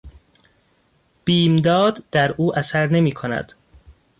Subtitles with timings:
[1.25, 3.53] بیمداد در او اثر نمیکند.